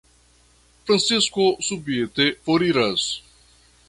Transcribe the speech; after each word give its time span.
Francisko 0.87 1.45
subite 1.67 2.27
foriras. 2.47 3.05